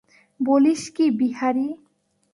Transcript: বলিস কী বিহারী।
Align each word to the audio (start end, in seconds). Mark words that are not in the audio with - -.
বলিস 0.39 0.81
কী 0.95 1.05
বিহারী। 1.19 1.67